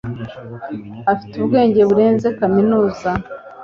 [1.11, 3.09] afite ubwenge burenze kaminuza